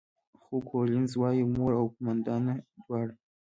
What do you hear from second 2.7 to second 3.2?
دواړه.